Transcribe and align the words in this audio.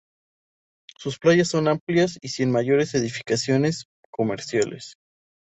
Sus 0.97 1.19
playas 1.19 1.49
son 1.49 1.67
amplias 1.67 2.17
y 2.23 2.29
sin 2.29 2.49
mayores 2.49 2.95
edificaciones 2.95 3.85
comerciales. 4.09 4.95